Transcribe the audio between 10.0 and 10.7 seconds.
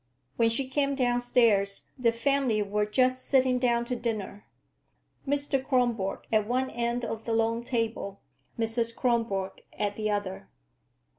other.